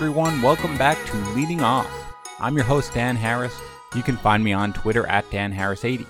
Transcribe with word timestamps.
Everyone. 0.00 0.40
Welcome 0.40 0.78
back 0.78 0.96
to 1.08 1.16
Leading 1.34 1.60
Off. 1.60 1.86
I'm 2.38 2.56
your 2.56 2.64
host, 2.64 2.94
Dan 2.94 3.16
Harris. 3.16 3.54
You 3.94 4.02
can 4.02 4.16
find 4.16 4.42
me 4.42 4.50
on 4.54 4.72
Twitter 4.72 5.06
at 5.06 5.28
DanHarris80. 5.28 6.06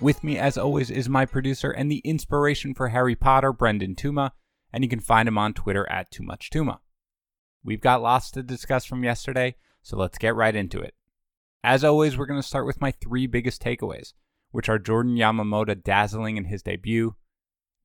With 0.00 0.24
me, 0.24 0.38
as 0.38 0.56
always, 0.56 0.90
is 0.90 1.06
my 1.06 1.26
producer 1.26 1.70
and 1.70 1.92
the 1.92 1.98
inspiration 1.98 2.72
for 2.72 2.88
Harry 2.88 3.14
Potter, 3.14 3.52
Brendan 3.52 3.94
Tuma, 3.94 4.30
and 4.72 4.82
you 4.82 4.88
can 4.88 5.00
find 5.00 5.28
him 5.28 5.36
on 5.36 5.52
Twitter 5.52 5.86
at 5.90 6.10
Too 6.10 6.22
Much 6.22 6.48
Tuma. 6.48 6.78
We've 7.62 7.82
got 7.82 8.00
lots 8.00 8.30
to 8.30 8.42
discuss 8.42 8.86
from 8.86 9.04
yesterday, 9.04 9.56
so 9.82 9.98
let's 9.98 10.16
get 10.16 10.34
right 10.34 10.56
into 10.56 10.80
it. 10.80 10.94
As 11.62 11.84
always, 11.84 12.16
we're 12.16 12.24
going 12.24 12.40
to 12.40 12.48
start 12.48 12.64
with 12.64 12.80
my 12.80 12.90
three 12.90 13.26
biggest 13.26 13.62
takeaways, 13.62 14.14
which 14.50 14.70
are 14.70 14.78
Jordan 14.78 15.14
Yamamoto 15.14 15.84
dazzling 15.84 16.38
in 16.38 16.46
his 16.46 16.62
debut, 16.62 17.16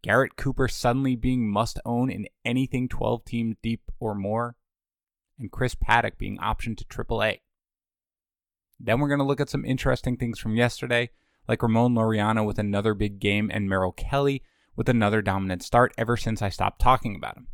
Garrett 0.01 0.37
Cooper 0.37 0.69
suddenly 0.69 1.17
being 1.17 1.51
must 1.51 1.77
own 1.83 2.09
in 2.09 2.27
anything 2.45 2.87
12 2.87 3.25
teams 3.25 3.57
deep 3.61 3.91
or 3.99 4.15
more, 4.15 4.55
and 5.41 5.51
Chris 5.51 5.75
Paddack 5.75 6.17
being 6.17 6.37
optioned 6.37 6.77
to 6.77 6.85
AAA. 6.85 7.39
Then 8.79 8.99
we're 8.99 9.09
going 9.09 9.19
to 9.19 9.25
look 9.25 9.41
at 9.41 9.49
some 9.49 9.65
interesting 9.65 10.15
things 10.15 10.39
from 10.39 10.55
yesterday, 10.55 11.09
like 11.47 11.61
Ramon 11.61 11.93
Laureano 11.93 12.45
with 12.45 12.59
another 12.59 12.93
big 12.93 13.19
game 13.19 13.51
and 13.53 13.67
Merrill 13.67 13.91
Kelly 13.91 14.43
with 14.75 14.87
another 14.87 15.21
dominant 15.21 15.63
start 15.63 15.93
ever 15.97 16.15
since 16.15 16.41
I 16.41 16.49
stopped 16.49 16.79
talking 16.79 17.15
about 17.15 17.37
him. 17.37 17.47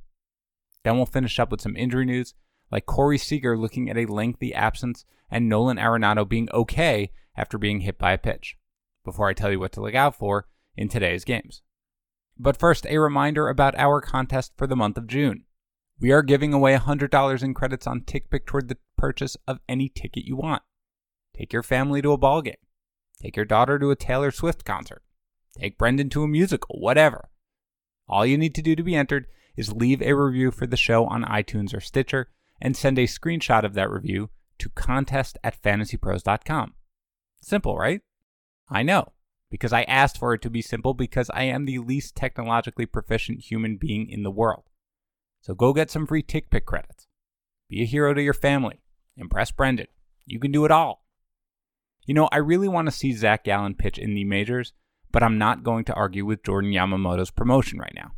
Then 0.84 0.98
we'll 0.98 1.06
finish 1.06 1.40
up 1.40 1.50
with 1.50 1.62
some 1.62 1.76
injury 1.76 2.06
news, 2.06 2.34
like 2.72 2.86
Corey 2.86 3.18
Seager 3.18 3.58
looking 3.58 3.90
at 3.90 3.98
a 3.98 4.06
lengthy 4.06 4.54
absence 4.54 5.04
and 5.30 5.50
Nolan 5.50 5.78
Arenado 5.78 6.28
being 6.28 6.50
okay 6.54 7.12
after 7.36 7.58
being 7.58 7.82
hit 7.82 7.98
by 7.98 8.12
a 8.12 8.18
pitch, 8.18 8.58
before 9.04 9.28
I 9.28 9.34
tell 9.34 9.52
you 9.52 9.60
what 9.60 9.72
to 9.74 9.82
look 9.82 9.96
out 9.96 10.16
for 10.16 10.48
in 10.76 10.90
today's 10.90 11.26
games. 11.26 11.62
But 12.38 12.58
first, 12.58 12.86
a 12.86 13.00
reminder 13.00 13.50
about 13.50 13.76
our 13.78 14.00
contest 14.00 14.54
for 14.56 14.68
the 14.68 14.76
month 14.76 14.98
of 14.98 15.08
June. 15.08 15.44
We 16.00 16.12
are 16.12 16.22
giving 16.22 16.54
away 16.54 16.78
$100 16.78 17.44
in 17.44 17.54
credits 17.56 17.88
on 17.88 18.02
TickPick 18.02 18.46
toward 18.46 18.68
the 18.68 18.78
purchase 18.98 19.36
of 19.48 19.60
any 19.68 19.90
ticket 19.90 20.26
you 20.26 20.36
want. 20.36 20.62
Take 21.36 21.52
your 21.52 21.64
family 21.64 22.04
to 22.04 22.12
a 22.12 22.18
ball 22.18 22.44
game. 22.44 22.56
Take 23.20 23.36
your 23.36 23.46
daughter 23.46 23.80
to 23.80 23.90
a 23.90 23.96
Taylor 23.96 24.30
Swift 24.30 24.64
concert. 24.64 25.02
Take 25.58 25.78
Brendan 25.78 26.10
to 26.12 26.22
a 26.22 26.28
musical, 26.28 26.78
whatever. 26.80 27.30
All 28.08 28.28
you 28.28 28.38
need 28.38 28.54
to 28.56 28.62
do 28.62 28.76
to 28.76 28.84
be 28.84 28.96
entered 28.96 29.26
is 29.56 29.74
leave 29.74 30.02
a 30.04 30.14
review 30.14 30.52
for 30.52 30.68
the 30.68 30.78
show 30.78 31.06
on 31.06 31.24
iTunes 31.24 31.74
or 31.74 31.80
Stitcher 31.80 32.30
and 32.62 32.78
send 32.78 33.00
a 33.00 33.08
screenshot 33.08 33.64
of 33.64 33.74
that 33.74 33.90
review 33.90 34.30
to 34.60 34.70
contest 34.70 35.38
at 35.44 35.60
fantasypros.com. 35.62 36.74
Simple, 37.42 37.76
right? 37.76 38.02
I 38.70 38.84
know, 38.84 39.14
because 39.50 39.74
I 39.74 39.84
asked 39.84 40.20
for 40.20 40.36
it 40.36 40.44
to 40.44 40.50
be 40.52 40.62
simple 40.62 40.94
because 40.94 41.32
I 41.32 41.44
am 41.44 41.66
the 41.66 41.80
least 41.80 42.16
technologically 42.16 42.86
proficient 42.86 43.40
human 43.40 43.78
being 43.78 44.08
in 44.10 44.22
the 44.22 44.32
world. 44.32 44.64
So 45.42 45.54
go 45.54 45.74
get 45.74 45.92
some 45.92 46.08
free 46.08 46.24
TickPick 46.24 46.66
credits. 46.66 47.08
Be 47.70 47.82
a 47.82 47.86
hero 47.86 48.14
to 48.14 48.22
your 48.22 48.34
family. 48.34 48.82
Impress 49.16 49.52
Brendan. 49.52 49.88
You 50.26 50.40
can 50.40 50.52
do 50.52 50.66
it 50.66 50.72
all. 50.72 51.04
You 52.06 52.14
know, 52.14 52.30
I 52.32 52.38
really 52.38 52.68
want 52.68 52.88
to 52.88 52.92
see 52.92 53.12
Zac 53.14 53.44
Gallen 53.44 53.76
pitch 53.76 53.98
in 53.98 54.14
the 54.14 54.24
majors, 54.24 54.74
but 55.12 55.24
I'm 55.24 55.38
not 55.38 55.64
going 55.64 55.84
to 55.86 55.94
argue 55.94 56.26
with 56.26 56.44
Jordan 56.44 56.72
Yamamoto's 56.72 57.32
promotion 57.32 57.80
right 57.80 57.94
now. 57.96 58.12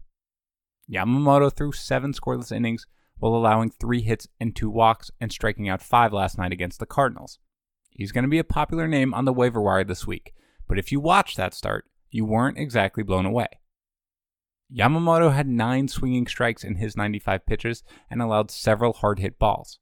Yamamoto 0.91 1.51
threw 1.51 1.71
seven 1.71 2.13
scoreless 2.13 2.51
innings 2.51 2.85
while 3.17 3.35
allowing 3.35 3.69
three 3.69 4.01
hits 4.01 4.27
and 4.39 4.55
two 4.55 4.69
walks 4.69 5.11
and 5.19 5.31
striking 5.31 5.69
out 5.69 5.81
five 5.81 6.13
last 6.13 6.37
night 6.37 6.51
against 6.51 6.79
the 6.79 6.85
Cardinals. 6.85 7.39
He's 7.89 8.11
going 8.11 8.23
to 8.23 8.29
be 8.29 8.39
a 8.39 8.43
popular 8.43 8.87
name 8.87 9.13
on 9.13 9.25
the 9.25 9.33
waiver 9.33 9.61
wire 9.61 9.83
this 9.83 10.07
week, 10.07 10.33
but 10.67 10.79
if 10.79 10.91
you 10.91 10.99
watched 10.99 11.37
that 11.37 11.53
start, 11.53 11.85
you 12.09 12.25
weren't 12.25 12.57
exactly 12.57 13.03
blown 13.03 13.25
away. 13.25 13.47
Yamamoto 14.73 15.33
had 15.33 15.47
nine 15.47 15.87
swinging 15.87 16.27
strikes 16.27 16.63
in 16.63 16.75
his 16.75 16.95
95 16.95 17.45
pitches 17.45 17.83
and 18.09 18.21
allowed 18.21 18.51
several 18.51 18.93
hard 18.93 19.19
hit 19.19 19.39
balls. 19.39 19.79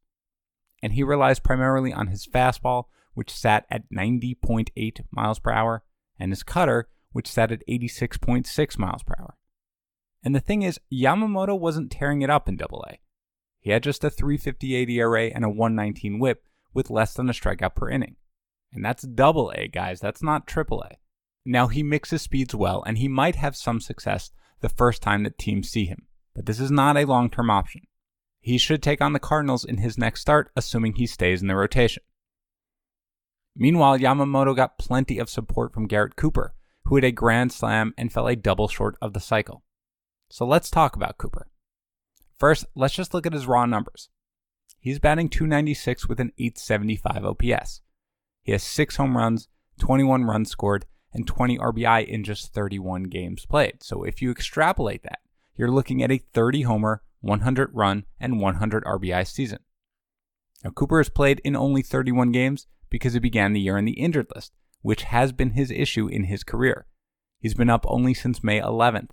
And 0.81 0.93
he 0.93 1.03
relies 1.03 1.39
primarily 1.39 1.91
on 1.91 2.07
his 2.07 2.27
fastball, 2.27 2.85
which 3.13 3.33
sat 3.33 3.65
at 3.69 3.91
90.8 3.91 5.01
miles 5.11 5.39
per 5.39 5.51
hour, 5.51 5.83
and 6.19 6.31
his 6.31 6.43
cutter, 6.43 6.87
which 7.11 7.27
sat 7.27 7.51
at 7.51 7.67
86.6 7.67 8.77
miles 8.77 9.03
per 9.03 9.15
hour. 9.19 9.35
And 10.23 10.35
the 10.35 10.39
thing 10.39 10.61
is, 10.61 10.79
Yamamoto 10.91 11.59
wasn't 11.59 11.91
tearing 11.91 12.21
it 12.21 12.29
up 12.29 12.47
in 12.47 12.59
AA. 12.61 12.97
He 13.59 13.71
had 13.71 13.83
just 13.83 14.03
a 14.03 14.09
358 14.09 14.89
ERA 14.89 15.25
and 15.25 15.43
a 15.43 15.49
119 15.49 16.19
whip 16.19 16.43
with 16.73 16.89
less 16.89 17.13
than 17.13 17.29
a 17.29 17.33
strikeout 17.33 17.75
per 17.75 17.89
inning. 17.89 18.15
And 18.71 18.85
that's 18.85 19.03
double 19.03 19.51
A, 19.55 19.67
guys. 19.67 19.99
That's 19.99 20.23
not 20.23 20.47
triple 20.47 20.83
A. 20.83 20.97
Now, 21.45 21.67
he 21.67 21.81
mixes 21.81 22.21
speeds 22.21 22.53
well, 22.53 22.83
and 22.85 22.97
he 22.97 23.07
might 23.07 23.35
have 23.35 23.55
some 23.55 23.79
success 23.79 24.31
the 24.61 24.69
first 24.69 25.01
time 25.01 25.23
that 25.23 25.37
teams 25.37 25.69
see 25.69 25.85
him, 25.85 26.07
but 26.33 26.45
this 26.45 26.59
is 26.59 26.71
not 26.71 26.97
a 26.97 27.05
long 27.05 27.29
term 27.29 27.49
option. 27.49 27.81
He 28.39 28.57
should 28.57 28.81
take 28.81 29.01
on 29.01 29.13
the 29.13 29.19
Cardinals 29.19 29.65
in 29.65 29.77
his 29.77 29.97
next 29.97 30.21
start, 30.21 30.51
assuming 30.55 30.93
he 30.93 31.05
stays 31.05 31.41
in 31.41 31.47
the 31.47 31.55
rotation. 31.55 32.03
Meanwhile, 33.55 33.99
Yamamoto 33.99 34.55
got 34.55 34.77
plenty 34.77 35.17
of 35.17 35.29
support 35.29 35.73
from 35.73 35.87
Garrett 35.87 36.15
Cooper, 36.15 36.53
who 36.85 36.95
hit 36.95 37.03
a 37.03 37.11
grand 37.11 37.51
slam 37.51 37.93
and 37.97 38.13
fell 38.13 38.27
a 38.27 38.35
double 38.35 38.67
short 38.67 38.95
of 39.01 39.13
the 39.13 39.19
cycle. 39.19 39.63
So 40.29 40.45
let's 40.45 40.69
talk 40.69 40.95
about 40.95 41.17
Cooper. 41.17 41.47
First, 42.37 42.65
let's 42.75 42.93
just 42.93 43.13
look 43.13 43.25
at 43.25 43.33
his 43.33 43.47
raw 43.47 43.65
numbers. 43.65 44.09
He's 44.79 44.99
batting 44.99 45.29
296 45.29 46.07
with 46.07 46.19
an 46.19 46.31
875 46.37 47.25
OPS. 47.25 47.81
He 48.43 48.51
has 48.51 48.63
6 48.63 48.95
home 48.95 49.17
runs, 49.17 49.47
21 49.79 50.23
runs 50.23 50.49
scored, 50.49 50.85
and 51.17 51.27
20 51.27 51.57
RBI 51.57 52.07
in 52.07 52.23
just 52.23 52.53
31 52.53 53.03
games 53.05 53.45
played. 53.45 53.83
So 53.83 54.03
if 54.03 54.21
you 54.21 54.31
extrapolate 54.31 55.03
that, 55.03 55.19
you're 55.55 55.71
looking 55.71 56.03
at 56.03 56.11
a 56.11 56.19
30 56.19 56.61
homer, 56.61 57.01
100 57.21 57.71
run, 57.73 58.05
and 58.19 58.39
100 58.39 58.85
RBI 58.85 59.27
season. 59.27 59.59
Now, 60.63 60.69
Cooper 60.69 60.99
has 60.99 61.09
played 61.09 61.41
in 61.43 61.55
only 61.55 61.81
31 61.81 62.31
games 62.31 62.67
because 62.89 63.13
he 63.13 63.19
began 63.19 63.53
the 63.53 63.59
year 63.59 63.77
on 63.77 63.85
the 63.85 63.99
injured 63.99 64.27
list, 64.33 64.53
which 64.81 65.03
has 65.03 65.31
been 65.31 65.51
his 65.51 65.71
issue 65.71 66.07
in 66.07 66.25
his 66.25 66.43
career. 66.43 66.85
He's 67.39 67.55
been 67.55 67.69
up 67.69 67.85
only 67.87 68.13
since 68.13 68.43
May 68.43 68.61
11th. 68.61 69.11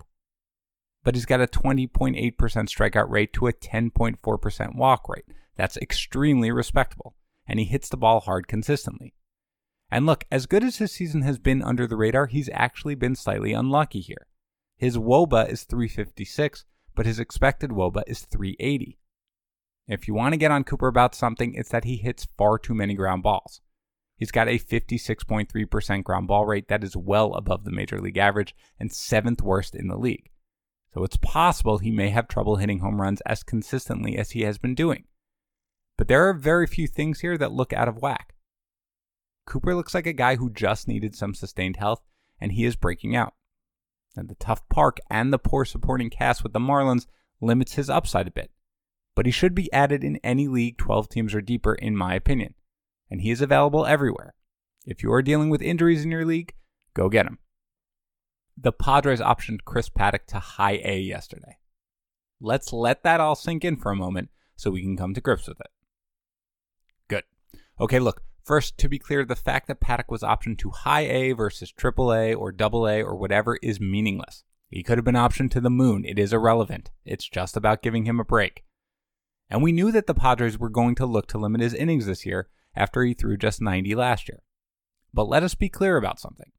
But 1.03 1.15
he's 1.15 1.25
got 1.25 1.41
a 1.41 1.47
20.8% 1.47 2.35
strikeout 2.35 3.09
rate 3.09 3.33
to 3.33 3.47
a 3.47 3.53
10.4% 3.53 4.75
walk 4.75 5.09
rate. 5.09 5.25
That's 5.55 5.77
extremely 5.77 6.51
respectable, 6.51 7.15
and 7.47 7.59
he 7.59 7.65
hits 7.65 7.89
the 7.89 7.97
ball 7.97 8.21
hard 8.21 8.47
consistently. 8.47 9.13
And 9.95 10.05
look, 10.05 10.25
as 10.29 10.45
good 10.45 10.65
as 10.65 10.79
his 10.79 10.91
season 10.91 11.21
has 11.21 11.39
been 11.39 11.61
under 11.61 11.87
the 11.87 11.95
radar, 11.95 12.25
he's 12.25 12.49
actually 12.51 12.95
been 12.95 13.15
slightly 13.15 13.53
unlucky 13.53 14.01
here. 14.01 14.27
His 14.75 14.97
WOBA 14.97 15.49
is 15.49 15.63
356, 15.63 16.65
but 16.93 17.05
his 17.05 17.17
expected 17.17 17.69
WOBA 17.69 18.03
is 18.05 18.25
380. 18.25 18.99
If 19.87 20.05
you 20.05 20.13
want 20.13 20.33
to 20.33 20.37
get 20.37 20.51
on 20.51 20.65
Cooper 20.65 20.89
about 20.89 21.15
something, 21.15 21.53
it's 21.53 21.69
that 21.69 21.85
he 21.85 21.95
hits 21.95 22.27
far 22.37 22.59
too 22.59 22.73
many 22.73 22.93
ground 22.93 23.23
balls. 23.23 23.61
He's 24.17 24.31
got 24.31 24.49
a 24.49 24.59
56.3% 24.59 26.03
ground 26.03 26.27
ball 26.27 26.45
rate 26.45 26.67
that 26.67 26.83
is 26.83 26.97
well 26.97 27.33
above 27.33 27.63
the 27.63 27.71
major 27.71 28.01
league 28.01 28.17
average 28.17 28.53
and 28.77 28.91
seventh 28.91 29.41
worst 29.41 29.73
in 29.73 29.87
the 29.87 29.97
league. 29.97 30.29
So 30.93 31.05
it's 31.05 31.15
possible 31.15 31.77
he 31.77 31.91
may 31.91 32.09
have 32.09 32.27
trouble 32.27 32.57
hitting 32.57 32.79
home 32.79 32.99
runs 32.99 33.21
as 33.21 33.43
consistently 33.43 34.17
as 34.17 34.31
he 34.31 34.41
has 34.41 34.57
been 34.57 34.75
doing. 34.75 35.05
But 35.97 36.09
there 36.09 36.27
are 36.27 36.33
very 36.33 36.67
few 36.67 36.85
things 36.85 37.21
here 37.21 37.37
that 37.37 37.53
look 37.53 37.71
out 37.71 37.87
of 37.87 38.01
whack. 38.01 38.34
Cooper 39.45 39.75
looks 39.75 39.93
like 39.93 40.07
a 40.07 40.13
guy 40.13 40.35
who 40.35 40.49
just 40.49 40.87
needed 40.87 41.15
some 41.15 41.33
sustained 41.33 41.77
health, 41.77 42.01
and 42.39 42.51
he 42.51 42.65
is 42.65 42.75
breaking 42.75 43.15
out. 43.15 43.33
And 44.15 44.27
the 44.27 44.35
tough 44.35 44.67
park 44.69 44.99
and 45.09 45.31
the 45.31 45.39
poor 45.39 45.65
supporting 45.65 46.09
cast 46.09 46.43
with 46.43 46.53
the 46.53 46.59
Marlins 46.59 47.05
limits 47.41 47.73
his 47.73 47.89
upside 47.89 48.27
a 48.27 48.31
bit. 48.31 48.51
But 49.15 49.25
he 49.25 49.31
should 49.31 49.55
be 49.55 49.71
added 49.71 50.03
in 50.03 50.17
any 50.17 50.47
league 50.47 50.77
12 50.77 51.09
teams 51.09 51.33
or 51.33 51.41
deeper, 51.41 51.75
in 51.75 51.95
my 51.95 52.15
opinion. 52.15 52.55
And 53.09 53.21
he 53.21 53.31
is 53.31 53.41
available 53.41 53.85
everywhere. 53.85 54.33
If 54.85 55.03
you 55.03 55.11
are 55.13 55.21
dealing 55.21 55.49
with 55.49 55.61
injuries 55.61 56.03
in 56.03 56.11
your 56.11 56.25
league, 56.25 56.53
go 56.93 57.09
get 57.09 57.25
him. 57.25 57.39
The 58.57 58.71
Padres 58.71 59.19
optioned 59.19 59.65
Chris 59.65 59.89
Paddack 59.89 60.25
to 60.27 60.39
high 60.39 60.79
A 60.83 60.99
yesterday. 60.99 61.57
Let's 62.39 62.71
let 62.71 63.03
that 63.03 63.19
all 63.19 63.35
sink 63.35 63.65
in 63.65 63.77
for 63.77 63.91
a 63.91 63.95
moment 63.95 64.29
so 64.55 64.71
we 64.71 64.81
can 64.81 64.97
come 64.97 65.13
to 65.13 65.21
grips 65.21 65.47
with 65.47 65.59
it. 65.59 65.71
Good. 67.07 67.23
Okay, 67.79 67.99
look, 67.99 68.23
First, 68.45 68.77
to 68.77 68.87
be 68.87 68.99
clear, 68.99 69.25
the 69.25 69.35
fact 69.35 69.67
that 69.67 69.79
Paddack 69.79 70.09
was 70.09 70.21
optioned 70.21 70.59
to 70.59 70.69
high 70.69 71.01
A 71.01 71.31
versus 71.31 71.71
triple 71.71 72.13
A 72.13 72.35
or 72.35 72.51
double 72.51 72.87
A 72.87 73.01
or 73.01 73.15
whatever 73.15 73.57
is 73.63 73.79
meaningless. 73.81 74.43
He 74.69 74.83
could 74.83 74.99
have 74.99 75.05
been 75.05 75.15
optioned 75.15 75.49
to 75.51 75.61
the 75.61 75.71
moon. 75.71 76.05
It 76.05 76.19
is 76.19 76.31
irrelevant. 76.31 76.91
It's 77.05 77.27
just 77.27 77.57
about 77.57 77.81
giving 77.81 78.05
him 78.05 78.19
a 78.19 78.23
break. 78.23 78.63
And 79.49 79.63
we 79.63 79.71
knew 79.71 79.91
that 79.91 80.05
the 80.05 80.13
Padres 80.13 80.59
were 80.59 80.69
going 80.69 80.93
to 80.95 81.07
look 81.07 81.27
to 81.29 81.39
limit 81.39 81.61
his 81.61 81.73
innings 81.73 82.05
this 82.05 82.23
year 82.23 82.47
after 82.75 83.03
he 83.03 83.15
threw 83.15 83.35
just 83.35 83.61
90 83.61 83.95
last 83.95 84.29
year. 84.29 84.43
But 85.11 85.27
let 85.27 85.41
us 85.41 85.55
be 85.55 85.69
clear 85.69 85.97
about 85.97 86.19
something. 86.19 86.51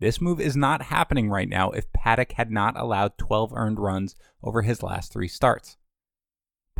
This 0.00 0.20
move 0.20 0.40
is 0.40 0.56
not 0.56 0.82
happening 0.82 1.30
right 1.30 1.48
now 1.48 1.70
if 1.70 1.92
Paddack 1.92 2.32
had 2.32 2.50
not 2.50 2.78
allowed 2.78 3.16
12 3.16 3.52
earned 3.54 3.78
runs 3.78 4.16
over 4.42 4.62
his 4.62 4.82
last 4.82 5.12
three 5.12 5.28
starts. 5.28 5.78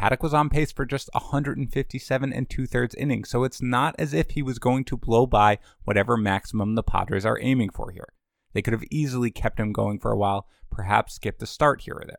Paddack 0.03 0.21
was 0.21 0.35
on 0.35 0.49
pace 0.49 0.73
for 0.73 0.85
just 0.85 1.09
157 1.13 2.33
and 2.33 2.51
two 2.51 2.67
thirds 2.67 2.93
innings, 2.97 3.31
so 3.31 3.45
it's 3.45 3.63
not 3.63 3.95
as 4.01 4.13
if 4.13 4.33
he 4.33 4.43
was 4.43 4.59
going 4.59 4.85
to 4.87 4.97
blow 4.97 5.27
by 5.27 5.61
whatever 5.85 6.17
maximum 6.17 6.75
the 6.75 6.83
Padres 6.83 7.25
are 7.25 7.39
aiming 7.41 7.71
for 7.71 7.93
here. 7.93 8.09
They 8.53 8.63
could 8.63 8.73
have 8.73 8.83
easily 8.91 9.31
kept 9.31 9.61
him 9.61 9.73
going 9.73 10.01
for 10.01 10.11
a 10.11 10.17
while, 10.17 10.49
perhaps 10.73 11.15
skipped 11.15 11.41
a 11.41 11.47
start 11.47 11.83
here 11.83 11.95
or 11.95 12.05
there. 12.05 12.19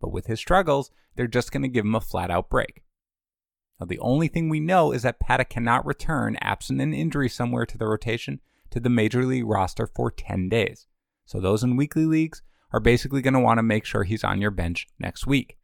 But 0.00 0.10
with 0.10 0.26
his 0.26 0.40
struggles, 0.40 0.90
they're 1.14 1.28
just 1.28 1.52
going 1.52 1.62
to 1.62 1.68
give 1.68 1.84
him 1.84 1.94
a 1.94 2.00
flat 2.00 2.32
out 2.32 2.50
break. 2.50 2.82
Now, 3.78 3.86
the 3.86 4.00
only 4.00 4.26
thing 4.26 4.48
we 4.48 4.58
know 4.58 4.90
is 4.90 5.02
that 5.02 5.20
Paddack 5.20 5.48
cannot 5.48 5.86
return, 5.86 6.36
absent 6.40 6.80
an 6.80 6.92
injury 6.92 7.28
somewhere 7.28 7.66
to 7.66 7.78
the 7.78 7.86
rotation, 7.86 8.40
to 8.70 8.80
the 8.80 8.90
major 8.90 9.24
league 9.24 9.46
roster 9.46 9.86
for 9.86 10.10
10 10.10 10.48
days. 10.48 10.88
So, 11.24 11.38
those 11.38 11.62
in 11.62 11.76
weekly 11.76 12.04
leagues 12.04 12.42
are 12.72 12.80
basically 12.80 13.22
going 13.22 13.34
to 13.34 13.40
want 13.40 13.58
to 13.58 13.62
make 13.62 13.84
sure 13.84 14.02
he's 14.02 14.24
on 14.24 14.40
your 14.40 14.50
bench 14.50 14.88
next 14.98 15.24
week. 15.24 15.56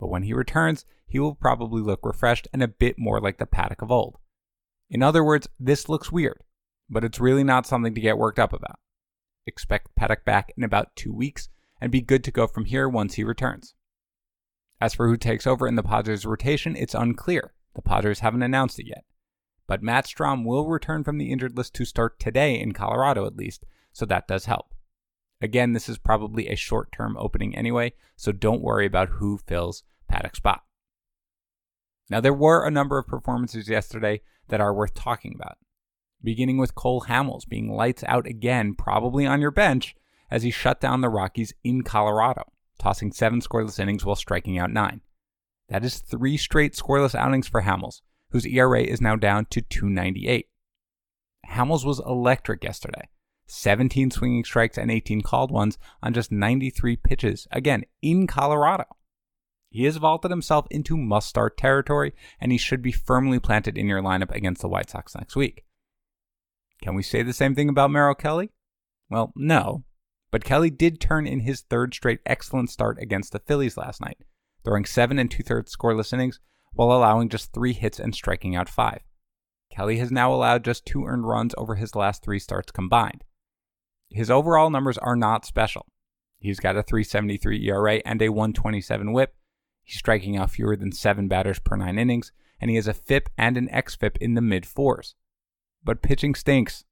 But 0.00 0.08
when 0.08 0.22
he 0.22 0.32
returns, 0.32 0.86
he 1.06 1.18
will 1.18 1.34
probably 1.34 1.82
look 1.82 2.00
refreshed 2.02 2.48
and 2.52 2.62
a 2.62 2.68
bit 2.68 2.98
more 2.98 3.20
like 3.20 3.38
the 3.38 3.46
Paddack 3.46 3.82
of 3.82 3.92
old. 3.92 4.16
In 4.88 5.02
other 5.02 5.22
words, 5.22 5.48
this 5.60 5.88
looks 5.88 6.10
weird, 6.10 6.42
but 6.88 7.04
it's 7.04 7.20
really 7.20 7.44
not 7.44 7.66
something 7.66 7.94
to 7.94 8.00
get 8.00 8.18
worked 8.18 8.38
up 8.38 8.54
about. 8.54 8.80
Expect 9.46 9.94
Paddack 9.94 10.24
back 10.24 10.52
in 10.56 10.64
about 10.64 10.96
two 10.96 11.12
weeks 11.12 11.48
and 11.80 11.92
be 11.92 12.00
good 12.00 12.24
to 12.24 12.32
go 12.32 12.46
from 12.46 12.64
here 12.64 12.88
once 12.88 13.14
he 13.14 13.24
returns. 13.24 13.74
As 14.80 14.94
for 14.94 15.06
who 15.06 15.16
takes 15.18 15.46
over 15.46 15.68
in 15.68 15.76
the 15.76 15.82
Padres' 15.82 16.24
rotation, 16.24 16.74
it's 16.74 16.94
unclear. 16.94 17.52
The 17.74 17.82
Padres 17.82 18.20
haven't 18.20 18.42
announced 18.42 18.78
it 18.78 18.86
yet. 18.86 19.04
But 19.66 19.82
Matt 19.82 20.06
Strahm 20.06 20.44
will 20.44 20.66
return 20.66 21.04
from 21.04 21.18
the 21.18 21.30
injured 21.30 21.56
list 21.56 21.74
to 21.74 21.84
start 21.84 22.18
today 22.18 22.58
in 22.58 22.72
Colorado 22.72 23.26
at 23.26 23.36
least, 23.36 23.64
so 23.92 24.06
that 24.06 24.26
does 24.26 24.46
help. 24.46 24.74
Again, 25.40 25.72
this 25.72 25.88
is 25.88 25.98
probably 25.98 26.48
a 26.48 26.56
short 26.56 26.92
term 26.92 27.16
opening 27.18 27.56
anyway, 27.56 27.94
so 28.16 28.32
don't 28.32 28.62
worry 28.62 28.86
about 28.86 29.08
who 29.08 29.38
fills 29.38 29.84
Paddack's 30.10 30.38
spot. 30.38 30.64
Now, 32.10 32.20
there 32.20 32.34
were 32.34 32.66
a 32.66 32.70
number 32.70 32.98
of 32.98 33.06
performances 33.06 33.68
yesterday 33.68 34.20
that 34.48 34.60
are 34.60 34.74
worth 34.74 34.94
talking 34.94 35.32
about, 35.34 35.58
beginning 36.22 36.58
with 36.58 36.74
Cole 36.74 37.02
Hamels 37.02 37.48
being 37.48 37.70
lights 37.70 38.04
out 38.06 38.26
again, 38.26 38.74
probably 38.74 39.26
on 39.26 39.40
your 39.40 39.52
bench, 39.52 39.94
as 40.30 40.42
he 40.42 40.50
shut 40.50 40.80
down 40.80 41.00
the 41.00 41.08
Rockies 41.08 41.54
in 41.64 41.82
Colorado, 41.82 42.52
tossing 42.78 43.12
seven 43.12 43.40
scoreless 43.40 43.78
innings 43.78 44.04
while 44.04 44.16
striking 44.16 44.58
out 44.58 44.72
nine. 44.72 45.00
That 45.68 45.84
is 45.84 45.98
three 45.98 46.36
straight 46.36 46.74
scoreless 46.74 47.14
outings 47.14 47.46
for 47.46 47.62
Hamels, 47.62 48.00
whose 48.30 48.46
ERA 48.46 48.82
is 48.82 49.00
now 49.00 49.16
down 49.16 49.46
to 49.50 49.62
298. 49.62 50.48
Hamels 51.48 51.84
was 51.84 52.00
electric 52.00 52.64
yesterday. 52.64 53.08
17 53.50 54.10
swinging 54.10 54.44
strikes 54.44 54.78
and 54.78 54.90
18 54.90 55.22
called 55.22 55.50
ones 55.50 55.78
on 56.02 56.14
just 56.14 56.30
93 56.32 56.96
pitches, 56.96 57.48
again, 57.50 57.84
in 58.00 58.26
Colorado. 58.26 58.84
He 59.70 59.84
has 59.84 59.98
vaulted 59.98 60.30
himself 60.30 60.66
into 60.70 60.96
must 60.96 61.28
start 61.28 61.56
territory, 61.56 62.12
and 62.40 62.50
he 62.50 62.58
should 62.58 62.82
be 62.82 62.92
firmly 62.92 63.38
planted 63.38 63.78
in 63.78 63.86
your 63.86 64.02
lineup 64.02 64.30
against 64.34 64.62
the 64.62 64.68
White 64.68 64.90
Sox 64.90 65.14
next 65.14 65.36
week. 65.36 65.64
Can 66.82 66.94
we 66.94 67.02
say 67.02 67.22
the 67.22 67.32
same 67.32 67.54
thing 67.54 67.68
about 67.68 67.90
Merrill 67.90 68.14
Kelly? 68.14 68.50
Well, 69.08 69.32
no. 69.36 69.84
But 70.30 70.44
Kelly 70.44 70.70
did 70.70 71.00
turn 71.00 71.26
in 71.26 71.40
his 71.40 71.60
third 71.62 71.94
straight 71.94 72.20
excellent 72.26 72.70
start 72.70 72.98
against 73.00 73.32
the 73.32 73.38
Phillies 73.40 73.76
last 73.76 74.00
night, 74.00 74.18
throwing 74.64 74.84
seven 74.84 75.18
and 75.18 75.30
two 75.30 75.42
thirds 75.42 75.74
scoreless 75.76 76.12
innings 76.12 76.40
while 76.72 76.92
allowing 76.92 77.28
just 77.28 77.52
three 77.52 77.72
hits 77.72 77.98
and 77.98 78.14
striking 78.14 78.56
out 78.56 78.68
five. 78.68 79.00
Kelly 79.70 79.98
has 79.98 80.10
now 80.10 80.32
allowed 80.32 80.64
just 80.64 80.86
two 80.86 81.04
earned 81.04 81.26
runs 81.26 81.54
over 81.56 81.76
his 81.76 81.94
last 81.94 82.22
three 82.22 82.38
starts 82.38 82.72
combined. 82.72 83.24
His 84.10 84.30
overall 84.30 84.70
numbers 84.70 84.98
are 84.98 85.16
not 85.16 85.46
special. 85.46 85.86
He's 86.38 86.60
got 86.60 86.76
a 86.76 86.82
373 86.82 87.68
ERA 87.68 88.02
and 88.04 88.20
a 88.20 88.28
127 88.30 89.12
whip, 89.12 89.34
He's 89.90 89.98
striking 89.98 90.36
out 90.36 90.52
fewer 90.52 90.76
than 90.76 90.92
seven 90.92 91.26
batters 91.26 91.58
per 91.58 91.74
nine 91.74 91.98
innings, 91.98 92.30
and 92.60 92.70
he 92.70 92.76
has 92.76 92.86
a 92.86 92.94
FIP 92.94 93.28
and 93.36 93.56
an 93.56 93.68
XFIP 93.72 94.16
in 94.18 94.34
the 94.34 94.40
mid 94.40 94.64
fours. 94.64 95.16
But 95.82 96.00
pitching 96.00 96.36
stinks, 96.36 96.84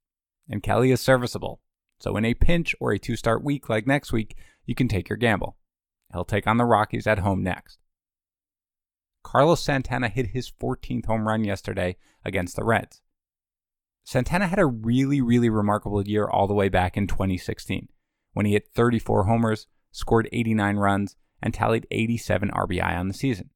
and 0.51 0.65
Kelly 0.65 0.91
is 0.91 1.01
serviceable. 1.01 1.61
So 2.01 2.17
in 2.17 2.25
a 2.25 2.35
pinch 2.35 2.75
or 2.81 2.91
a 2.91 2.99
two 2.99 3.15
start 3.15 3.45
week 3.45 3.69
like 3.69 3.87
next 3.87 4.13
week, 4.13 4.37
you 4.65 4.75
can 4.75 4.89
take 4.89 5.09
your 5.09 5.17
gamble. 5.17 5.57
He'll 6.13 6.25
take 6.25 6.49
on 6.49 6.57
the 6.57 6.65
Rockies 6.65 7.07
at 7.07 7.21
home 7.21 7.43
next. 7.43 7.79
Carlos 9.23 9.63
Santana 9.63 10.09
hit 10.09 10.29
his 10.29 10.51
14th 10.51 11.07
home 11.07 11.29
run 11.29 11.45
yesterday 11.45 11.99
against 12.25 12.57
the 12.57 12.65
Reds. 12.65 13.01
Santana 14.09 14.47
had 14.47 14.59
a 14.59 14.65
really, 14.65 15.21
really 15.21 15.51
remarkable 15.51 16.09
year 16.09 16.27
all 16.27 16.47
the 16.47 16.55
way 16.55 16.71
back 16.71 16.97
in 16.97 17.07
2016 17.07 17.89
when 18.33 18.47
he 18.47 18.53
hit 18.53 18.71
34 18.75 19.25
homers, 19.25 19.67
scored 19.93 20.31
89 20.33 20.79
runs, 20.79 21.15
and 21.43 21.53
tallied 21.53 21.87
87 21.91 22.49
RBI 22.49 22.99
on 22.99 23.09
the 23.09 23.13
season. 23.13 23.51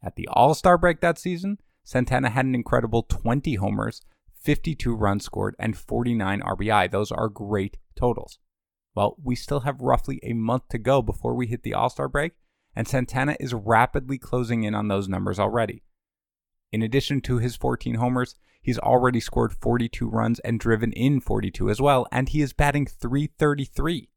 At 0.00 0.14
the 0.14 0.28
All 0.28 0.54
Star 0.54 0.78
break 0.78 1.00
that 1.00 1.18
season, 1.18 1.58
Santana 1.82 2.30
had 2.30 2.44
an 2.44 2.54
incredible 2.54 3.02
20 3.02 3.56
homers, 3.56 4.00
52 4.40 4.94
runs 4.94 5.24
scored, 5.24 5.56
and 5.58 5.76
49 5.76 6.40
RBI. 6.40 6.88
Those 6.88 7.10
are 7.10 7.28
great 7.28 7.76
totals. 7.96 8.38
Well, 8.94 9.16
we 9.20 9.34
still 9.34 9.60
have 9.62 9.80
roughly 9.80 10.20
a 10.22 10.34
month 10.34 10.68
to 10.68 10.78
go 10.78 11.02
before 11.02 11.34
we 11.34 11.48
hit 11.48 11.64
the 11.64 11.74
All 11.74 11.90
Star 11.90 12.08
break, 12.08 12.34
and 12.76 12.86
Santana 12.86 13.36
is 13.40 13.52
rapidly 13.54 14.18
closing 14.18 14.62
in 14.62 14.72
on 14.72 14.86
those 14.86 15.08
numbers 15.08 15.40
already. 15.40 15.82
In 16.70 16.80
addition 16.80 17.20
to 17.22 17.38
his 17.38 17.56
14 17.56 17.96
homers, 17.96 18.36
he's 18.66 18.80
already 18.80 19.20
scored 19.20 19.52
42 19.52 20.08
runs 20.08 20.40
and 20.40 20.58
driven 20.58 20.90
in 20.92 21.20
42 21.20 21.70
as 21.70 21.80
well, 21.80 22.04
and 22.10 22.28
he 22.28 22.42
is 22.42 22.52
batting 22.52 22.84
333. 22.84 24.10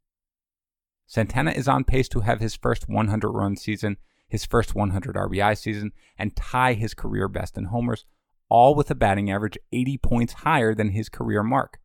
Santana 1.06 1.52
is 1.52 1.68
on 1.68 1.84
pace 1.84 2.10
to 2.10 2.22
have 2.22 2.40
his 2.40 2.56
first 2.56 2.90
100 2.90 3.30
run 3.30 3.56
season, 3.56 3.98
his 4.28 4.46
first 4.46 4.74
100 4.74 5.16
RBI 5.16 5.56
season, 5.56 5.92
and 6.18 6.36
tie 6.36 6.74
his 6.74 6.96
career 6.96 7.28
best 7.28 7.60
in 7.60 7.66
homers, 7.66 8.06
all 8.50 8.74
with 8.74 8.90
a 8.90 8.96
batting 8.96 9.30
average 9.30 9.58
80 9.72 10.00
points 10.00 10.34
higher 10.34 10.74
than 10.74 10.90
his 10.90 11.10
career 11.10 11.44
mark. 11.44 11.80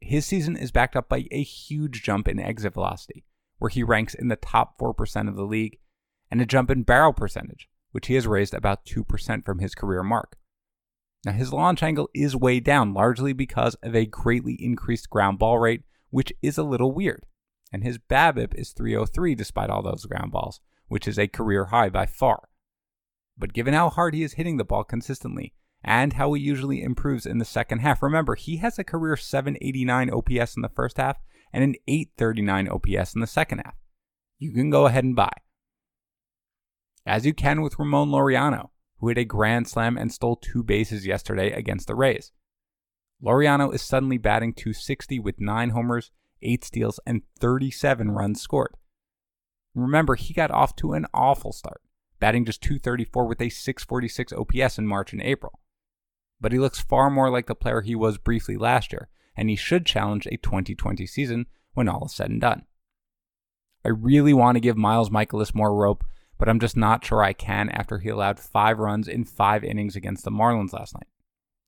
His 0.00 0.24
season 0.24 0.56
is 0.56 0.70
backed 0.70 0.94
up 0.94 1.08
by 1.08 1.26
a 1.32 1.42
huge 1.42 2.04
jump 2.04 2.28
in 2.28 2.38
exit 2.38 2.74
velocity, 2.74 3.24
where 3.58 3.70
he 3.70 3.82
ranks 3.82 4.14
in 4.14 4.28
the 4.28 4.36
top 4.36 4.78
4% 4.78 5.28
of 5.28 5.34
the 5.34 5.42
league, 5.42 5.78
and 6.30 6.40
a 6.40 6.46
jump 6.46 6.70
in 6.70 6.84
barrel 6.84 7.12
percentage, 7.12 7.68
which 7.90 8.06
he 8.06 8.14
has 8.14 8.28
raised 8.28 8.54
about 8.54 8.84
2% 8.84 9.44
from 9.44 9.58
his 9.58 9.74
career 9.74 10.04
mark. 10.04 10.36
Now, 11.24 11.32
his 11.32 11.52
launch 11.52 11.82
angle 11.82 12.10
is 12.14 12.34
way 12.34 12.58
down, 12.60 12.94
largely 12.94 13.32
because 13.32 13.76
of 13.76 13.94
a 13.94 14.06
greatly 14.06 14.54
increased 14.54 15.08
ground 15.08 15.38
ball 15.38 15.58
rate, 15.58 15.82
which 16.10 16.32
is 16.42 16.58
a 16.58 16.64
little 16.64 16.92
weird 16.92 17.24
and 17.72 17.82
his 17.82 17.98
BABIP 17.98 18.54
is 18.54 18.72
303 18.72 19.34
despite 19.34 19.70
all 19.70 19.82
those 19.82 20.04
ground 20.04 20.30
balls, 20.30 20.60
which 20.88 21.08
is 21.08 21.18
a 21.18 21.26
career 21.26 21.66
high 21.66 21.88
by 21.88 22.06
far. 22.06 22.48
But 23.36 23.54
given 23.54 23.72
how 23.72 23.88
hard 23.88 24.14
he 24.14 24.22
is 24.22 24.34
hitting 24.34 24.58
the 24.58 24.64
ball 24.64 24.84
consistently, 24.84 25.54
and 25.82 26.12
how 26.12 26.32
he 26.34 26.42
usually 26.42 26.82
improves 26.82 27.26
in 27.26 27.38
the 27.38 27.44
second 27.44 27.80
half, 27.80 28.02
remember, 28.02 28.36
he 28.36 28.58
has 28.58 28.78
a 28.78 28.84
career 28.84 29.16
789 29.16 30.10
OPS 30.10 30.54
in 30.54 30.62
the 30.62 30.68
first 30.68 30.98
half 30.98 31.18
and 31.52 31.64
an 31.64 31.74
839 31.88 32.68
OPS 32.68 33.14
in 33.14 33.20
the 33.20 33.26
second 33.26 33.58
half. 33.58 33.74
You 34.38 34.52
can 34.52 34.70
go 34.70 34.86
ahead 34.86 35.02
and 35.02 35.16
buy. 35.16 35.32
As 37.04 37.26
you 37.26 37.34
can 37.34 37.62
with 37.62 37.78
Ramon 37.78 38.10
Laureano, 38.10 38.68
who 39.02 39.08
hit 39.08 39.18
a 39.18 39.24
grand 39.24 39.68
slam 39.68 39.98
and 39.98 40.10
stole 40.10 40.36
two 40.36 40.62
bases 40.62 41.04
yesterday 41.04 41.50
against 41.50 41.88
the 41.88 41.94
Rays. 41.94 42.32
Laureano 43.22 43.74
is 43.74 43.82
suddenly 43.82 44.16
batting 44.16 44.54
260 44.54 45.18
with 45.18 45.40
nine 45.40 45.70
homers 45.70 46.12
8 46.42 46.64
steals, 46.64 47.00
and 47.06 47.22
37 47.38 48.10
runs 48.10 48.40
scored. 48.40 48.74
Remember, 49.74 50.14
he 50.14 50.34
got 50.34 50.50
off 50.50 50.76
to 50.76 50.92
an 50.92 51.06
awful 51.14 51.52
start, 51.52 51.80
batting 52.20 52.44
just 52.44 52.62
234 52.62 53.26
with 53.26 53.40
a 53.40 53.48
646 53.48 54.32
OPS 54.32 54.78
in 54.78 54.86
March 54.86 55.12
and 55.12 55.22
April. 55.22 55.58
But 56.40 56.52
he 56.52 56.58
looks 56.58 56.80
far 56.80 57.10
more 57.10 57.30
like 57.30 57.46
the 57.46 57.54
player 57.54 57.80
he 57.80 57.94
was 57.94 58.18
briefly 58.18 58.56
last 58.56 58.92
year, 58.92 59.08
and 59.36 59.48
he 59.48 59.56
should 59.56 59.86
challenge 59.86 60.26
a 60.26 60.36
2020 60.36 61.06
season 61.06 61.46
when 61.74 61.88
all 61.88 62.06
is 62.06 62.14
said 62.14 62.30
and 62.30 62.40
done. 62.40 62.62
I 63.84 63.88
really 63.88 64.34
want 64.34 64.56
to 64.56 64.60
give 64.60 64.76
Miles 64.76 65.10
Mikolas 65.10 65.54
more 65.54 65.74
rope, 65.74 66.04
but 66.42 66.48
I'm 66.48 66.58
just 66.58 66.76
not 66.76 67.04
sure 67.04 67.22
I 67.22 67.34
can 67.34 67.68
after 67.68 68.00
he 68.00 68.08
allowed 68.08 68.40
five 68.40 68.80
runs 68.80 69.06
in 69.06 69.24
five 69.24 69.62
innings 69.62 69.94
against 69.94 70.24
the 70.24 70.30
Marlins 70.32 70.72
last 70.72 70.92
night. 70.92 71.06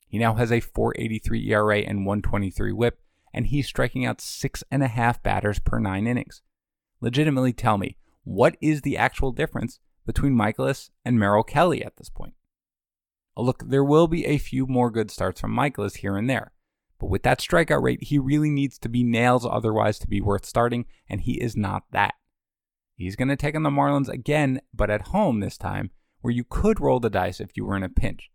He 0.09 0.19
now 0.19 0.35
has 0.35 0.51
a 0.51 0.59
483 0.59 1.49
ERA 1.53 1.79
and 1.79 2.05
123 2.05 2.73
whip, 2.73 2.99
and 3.33 3.47
he's 3.47 3.69
striking 3.69 4.05
out 4.05 4.21
six 4.21 4.65
and 4.73 4.83
a 4.83 4.89
half 4.89 5.23
batters 5.23 5.61
per 5.61 5.79
nine 5.79 6.09
innings. 6.09 6.43
Legitimately 7.01 7.53
tell 7.53 7.79
me, 7.79 7.99
what 8.25 8.57
is 8.61 8.81
the 8.81 8.97
actual 8.97 9.31
difference 9.31 9.79
between 10.07 10.35
Mikolas 10.35 10.91
and 11.05 11.21
Merrill 11.21 11.45
Kelly 11.45 11.85
at 11.85 11.97
this 11.97 12.11
point? 12.11 12.35
Oh, 13.37 13.45
look, 13.45 13.63
there 13.65 13.85
will 13.85 14.09
be 14.09 14.27
a 14.27 14.39
few 14.39 14.67
more 14.67 14.91
good 14.91 15.09
starts 15.09 15.41
from 15.41 15.55
Mikolas 15.55 15.99
here 15.99 16.17
and 16.17 16.29
there, 16.29 16.51
but 16.99 17.11
with 17.11 17.23
that 17.23 17.39
strikeout 17.39 17.81
rate, 17.81 18.03
he 18.03 18.19
really 18.19 18.51
needs 18.51 18.81
to 18.81 18.89
be 18.89 19.05
nails 19.05 19.47
otherwise 19.47 20.01
to 20.01 20.09
be 20.09 20.21
worth 20.21 20.45
starting, 20.45 20.87
and 21.09 21.21
he 21.21 21.41
is 21.41 21.57
not 21.57 21.85
that. 21.93 22.15
He's 22.97 23.17
going 23.17 23.29
to 23.29 23.37
take 23.37 23.57
on 23.57 23.63
the 23.63 23.71
Marlins 23.71 24.09
again, 24.09 24.61
but 24.73 24.91
at 24.91 25.09
home 25.09 25.41
this 25.41 25.59
time, 25.59 25.91
where 26.21 26.33
you 26.33 26.45
could 26.45 26.81
roll 26.81 27.01
the 27.01 27.11
dice 27.11 27.41
if 27.41 27.57
you 27.57 27.65
were 27.65 27.77
in 27.77 27.83
a 27.83 27.89
pinch. 27.89 28.31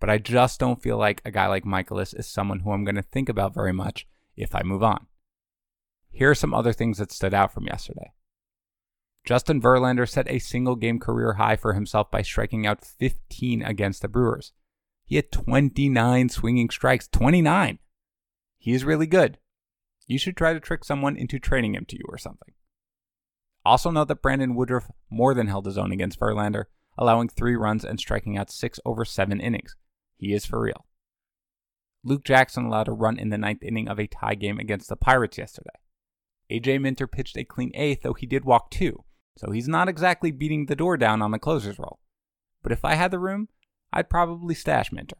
But 0.00 0.10
I 0.10 0.18
just 0.18 0.58
don't 0.58 0.82
feel 0.82 0.96
like 0.96 1.20
a 1.24 1.30
guy 1.30 1.46
like 1.46 1.64
Mikolas 1.64 2.18
is 2.18 2.26
someone 2.26 2.60
who 2.60 2.72
I'm 2.72 2.84
going 2.84 2.94
to 2.94 3.02
think 3.02 3.28
about 3.28 3.54
very 3.54 3.72
much 3.72 4.06
if 4.36 4.54
I 4.54 4.62
move 4.62 4.82
on. 4.82 5.06
Here 6.10 6.30
are 6.30 6.34
some 6.34 6.54
other 6.54 6.72
things 6.72 6.98
that 6.98 7.12
stood 7.12 7.34
out 7.34 7.52
from 7.52 7.66
yesterday. 7.66 8.12
Justin 9.24 9.60
Verlander 9.60 10.08
set 10.08 10.30
a 10.30 10.38
single 10.38 10.74
game 10.74 10.98
career 10.98 11.34
high 11.34 11.56
for 11.56 11.74
himself 11.74 12.10
by 12.10 12.22
striking 12.22 12.66
out 12.66 12.84
15 12.84 13.62
against 13.62 14.00
the 14.00 14.08
Brewers. 14.08 14.52
He 15.04 15.16
had 15.16 15.30
29 15.30 16.28
swinging 16.28 16.70
strikes. 16.70 17.08
29! 17.08 17.78
He 18.58 18.72
is 18.72 18.84
really 18.84 19.06
good. 19.06 19.38
You 20.06 20.18
should 20.18 20.36
try 20.36 20.54
to 20.54 20.60
trick 20.60 20.84
someone 20.84 21.16
into 21.16 21.38
trading 21.38 21.74
him 21.74 21.84
to 21.86 21.96
you 21.96 22.04
or 22.08 22.18
something. 22.18 22.54
Also, 23.68 23.90
note 23.90 24.08
that 24.08 24.22
Brandon 24.22 24.54
Woodruff 24.54 24.90
more 25.10 25.34
than 25.34 25.46
held 25.46 25.66
his 25.66 25.76
own 25.76 25.92
against 25.92 26.18
Verlander, 26.18 26.64
allowing 26.96 27.28
three 27.28 27.54
runs 27.54 27.84
and 27.84 28.00
striking 28.00 28.34
out 28.38 28.50
six 28.50 28.80
over 28.86 29.04
seven 29.04 29.42
innings. 29.42 29.76
He 30.16 30.32
is 30.32 30.46
for 30.46 30.58
real. 30.58 30.86
Luke 32.02 32.24
Jackson 32.24 32.64
allowed 32.64 32.88
a 32.88 32.92
run 32.92 33.18
in 33.18 33.28
the 33.28 33.36
ninth 33.36 33.62
inning 33.62 33.86
of 33.86 34.00
a 34.00 34.06
tie 34.06 34.36
game 34.36 34.58
against 34.58 34.88
the 34.88 34.96
Pirates 34.96 35.36
yesterday. 35.36 35.68
AJ 36.50 36.80
Minter 36.80 37.06
pitched 37.06 37.36
a 37.36 37.44
clean 37.44 37.70
eighth, 37.74 38.04
though 38.04 38.14
he 38.14 38.24
did 38.24 38.46
walk 38.46 38.70
two, 38.70 39.04
so 39.36 39.50
he's 39.50 39.68
not 39.68 39.86
exactly 39.86 40.30
beating 40.30 40.64
the 40.64 40.74
door 40.74 40.96
down 40.96 41.20
on 41.20 41.32
the 41.32 41.38
closer's 41.38 41.78
role. 41.78 42.00
But 42.62 42.72
if 42.72 42.86
I 42.86 42.94
had 42.94 43.10
the 43.10 43.18
room, 43.18 43.48
I'd 43.92 44.08
probably 44.08 44.54
stash 44.54 44.90
Minter. 44.90 45.18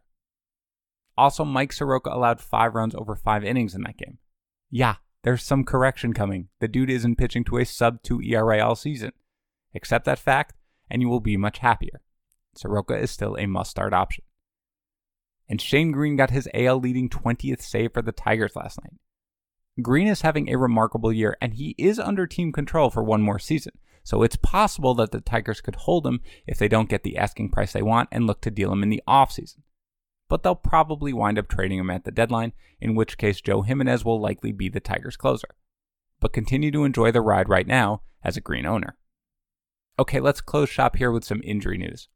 Also, 1.18 1.44
Mike 1.44 1.74
Soroka 1.74 2.08
allowed 2.08 2.40
five 2.40 2.74
runs 2.74 2.94
over 2.94 3.14
five 3.14 3.44
innings 3.44 3.74
in 3.74 3.82
that 3.82 3.98
game. 3.98 4.16
Yeah, 4.70 4.94
there's 5.24 5.42
some 5.42 5.64
correction 5.64 6.12
coming. 6.12 6.48
The 6.60 6.68
dude 6.68 6.90
isn't 6.90 7.16
pitching 7.16 7.44
to 7.44 7.58
a 7.58 7.64
sub 7.64 8.02
2 8.02 8.22
ERA 8.22 8.64
all 8.64 8.76
season. 8.76 9.12
Accept 9.74 10.04
that 10.04 10.18
fact, 10.18 10.54
and 10.90 11.02
you 11.02 11.08
will 11.08 11.20
be 11.20 11.36
much 11.36 11.58
happier. 11.58 12.00
Soroka 12.54 12.96
is 12.96 13.10
still 13.10 13.36
a 13.36 13.46
must 13.46 13.70
start 13.70 13.92
option. 13.92 14.24
And 15.48 15.60
Shane 15.60 15.92
Greene 15.92 16.16
got 16.16 16.30
his 16.30 16.48
AL 16.54 16.80
leading 16.80 17.08
20th 17.08 17.62
save 17.62 17.92
for 17.92 18.02
the 18.02 18.12
Tigers 18.12 18.54
last 18.54 18.80
night. 18.82 18.94
Greene 19.80 20.08
is 20.08 20.22
having 20.22 20.48
a 20.48 20.58
remarkable 20.58 21.12
year, 21.12 21.36
and 21.40 21.54
he 21.54 21.74
is 21.78 21.98
under 21.98 22.26
team 22.26 22.52
control 22.52 22.90
for 22.90 23.02
one 23.02 23.22
more 23.22 23.38
season. 23.38 23.72
So 24.02 24.22
it's 24.22 24.36
possible 24.36 24.94
that 24.94 25.12
the 25.12 25.20
Tigers 25.20 25.60
could 25.60 25.76
hold 25.76 26.06
him 26.06 26.20
if 26.46 26.58
they 26.58 26.68
don't 26.68 26.88
get 26.88 27.02
the 27.02 27.16
asking 27.16 27.50
price 27.50 27.72
they 27.72 27.82
want 27.82 28.08
and 28.10 28.26
look 28.26 28.40
to 28.42 28.50
deal 28.50 28.72
him 28.72 28.82
in 28.82 28.88
the 28.88 29.02
offseason. 29.06 29.58
But 30.28 30.42
they'll 30.42 30.54
probably 30.54 31.12
wind 31.12 31.38
up 31.38 31.48
trading 31.48 31.78
him 31.78 31.90
at 31.90 32.04
the 32.04 32.10
deadline, 32.10 32.52
in 32.80 32.94
which 32.94 33.18
case 33.18 33.40
Joe 33.40 33.62
Jimenez 33.62 34.04
will 34.04 34.20
likely 34.20 34.52
be 34.52 34.68
the 34.68 34.80
Tigers' 34.80 35.16
closer. 35.16 35.48
But 36.20 36.32
continue 36.32 36.70
to 36.70 36.84
enjoy 36.84 37.12
the 37.12 37.20
ride 37.20 37.48
right 37.48 37.66
now 37.66 38.02
as 38.22 38.36
a 38.36 38.42
Greene 38.42 38.66
owner. 38.66 38.96
Okay, 39.98 40.20
let's 40.20 40.40
close 40.40 40.68
shop 40.68 40.96
here 40.96 41.10
with 41.10 41.24
some 41.24 41.40
injury 41.44 41.78
news. 41.78 42.08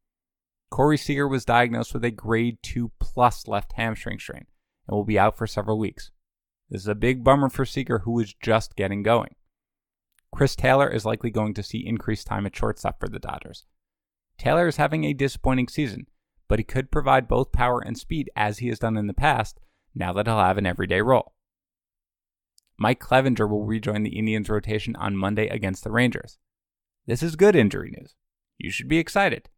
Corey 0.71 0.97
Seager 0.97 1.29
was 1.29 1.45
diagnosed 1.45 1.93
with 1.93 2.05
a 2.05 2.11
grade 2.11 2.59
2 2.63 2.93
plus 2.99 3.47
left 3.49 3.73
hamstring 3.75 4.19
strain 4.19 4.47
and 4.87 4.97
will 4.97 5.05
be 5.05 5.19
out 5.19 5.37
for 5.37 5.47
several 5.47 5.79
weeks. 5.79 6.11
This 6.71 6.83
is 6.83 6.89
a 6.89 6.95
big 6.95 7.23
bummer 7.23 7.51
for 7.51 7.67
Seager, 7.67 8.01
who 8.01 8.19
is 8.21 8.35
just 8.43 8.77
getting 8.77 9.03
going. 9.03 9.35
Chris 10.35 10.57
Taylor 10.57 10.89
is 10.89 11.05
likely 11.05 11.31
going 11.31 11.53
to 11.55 11.63
see 11.63 11.87
increased 11.87 12.27
time 12.27 12.47
at 12.47 12.57
shortstop 12.57 12.99
for 12.99 13.09
the 13.09 13.19
Dodgers. 13.19 13.67
Taylor 14.39 14.67
is 14.67 14.77
having 14.77 15.05
a 15.05 15.13
disappointing 15.13 15.69
season, 15.69 16.07
but 16.53 16.59
he 16.59 16.65
could 16.65 16.91
provide 16.91 17.29
both 17.29 17.51
power 17.51 17.81
and 17.81 17.97
speed 17.97 18.29
as 18.37 18.59
he 18.59 18.69
has 18.69 18.79
done 18.79 18.99
in 18.99 19.07
the 19.07 19.15
past 19.15 19.59
now 19.95 20.13
that 20.13 20.27
he'll 20.27 20.37
have 20.37 20.59
an 20.59 20.67
everyday 20.67 21.01
role. 21.01 21.33
Mike 22.77 23.01
Clevinger 23.01 23.49
will 23.49 23.65
rejoin 23.65 24.03
the 24.03 24.19
Indians 24.19 24.51
rotation 24.51 24.95
on 24.97 25.17
Monday 25.17 25.49
against 25.49 25.83
the 25.83 25.91
Rangers. 25.91 26.37
This 27.07 27.23
is 27.23 27.37
good 27.37 27.57
injury 27.57 27.91
news. 27.99 28.17
You 28.59 28.71
should 28.71 28.87
be 28.87 28.99
excited. 28.99 29.49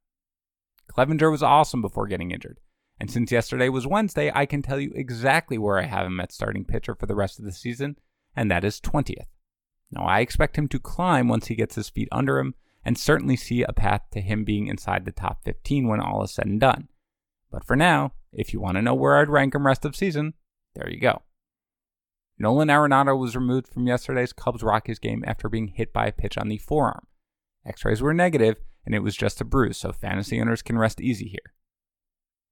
Clevinger 0.88 1.32
was 1.32 1.42
awesome 1.42 1.82
before 1.82 2.06
getting 2.06 2.30
injured, 2.30 2.60
and 3.00 3.10
since 3.10 3.32
yesterday 3.32 3.68
was 3.68 3.88
Wednesday, 3.88 4.30
I 4.32 4.46
can 4.46 4.62
tell 4.62 4.78
you 4.78 4.92
exactly 4.94 5.58
where 5.58 5.80
I 5.80 5.86
have 5.86 6.06
him 6.06 6.20
at 6.20 6.30
starting 6.30 6.64
pitcher 6.64 6.94
for 6.94 7.06
the 7.06 7.16
rest 7.16 7.40
of 7.40 7.44
the 7.44 7.50
season, 7.50 7.96
and 8.36 8.48
that 8.52 8.62
is 8.62 8.80
20th. 8.80 9.26
Now, 9.90 10.04
I 10.04 10.20
expect 10.20 10.56
him 10.56 10.68
to 10.68 10.78
climb 10.78 11.26
once 11.26 11.48
he 11.48 11.56
gets 11.56 11.74
his 11.74 11.90
feet 11.90 12.06
under 12.12 12.38
him, 12.38 12.54
and 12.84 12.98
certainly 12.98 13.36
see 13.36 13.62
a 13.62 13.72
path 13.72 14.02
to 14.12 14.20
him 14.20 14.44
being 14.44 14.66
inside 14.66 15.04
the 15.04 15.12
top 15.12 15.42
15 15.44 15.88
when 15.88 16.00
all 16.00 16.22
is 16.22 16.32
said 16.32 16.46
and 16.46 16.60
done. 16.60 16.88
But 17.50 17.64
for 17.64 17.76
now, 17.76 18.12
if 18.32 18.52
you 18.52 18.60
want 18.60 18.76
to 18.76 18.82
know 18.82 18.94
where 18.94 19.16
I'd 19.16 19.28
rank 19.28 19.54
him 19.54 19.66
rest 19.66 19.84
of 19.84 19.96
season, 19.96 20.34
there 20.74 20.90
you 20.90 21.00
go. 21.00 21.22
Nolan 22.38 22.68
Arenado 22.68 23.16
was 23.18 23.36
removed 23.36 23.68
from 23.68 23.86
yesterday's 23.86 24.32
Cubs 24.32 24.62
Rockies 24.62 24.98
game 24.98 25.22
after 25.26 25.48
being 25.48 25.68
hit 25.68 25.92
by 25.92 26.06
a 26.06 26.12
pitch 26.12 26.36
on 26.36 26.48
the 26.48 26.58
forearm. 26.58 27.06
X 27.64 27.84
rays 27.84 28.02
were 28.02 28.12
negative, 28.12 28.60
and 28.84 28.94
it 28.94 29.02
was 29.02 29.16
just 29.16 29.40
a 29.40 29.44
bruise, 29.44 29.76
so 29.76 29.92
fantasy 29.92 30.40
owners 30.40 30.62
can 30.62 30.76
rest 30.76 31.00
easy 31.00 31.28
here. 31.28 31.54